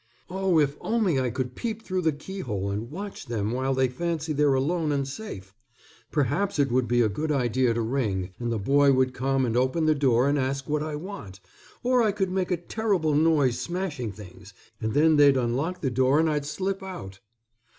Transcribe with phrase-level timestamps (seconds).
[0.31, 3.87] "Oh, if only I could peep through the key hole and watch them while they
[3.87, 5.53] fancy they're alone and safe.
[6.09, 9.55] Perhaps it would be a good idea to ring, and the boy would come and
[9.55, 11.39] open the door and ask what I want.
[11.83, 16.19] Or I could make a terrible noise smashing things, and then they'd unlock the door
[16.19, 17.19] and I'd slip out."